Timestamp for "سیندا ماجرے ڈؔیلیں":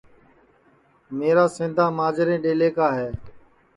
1.55-2.73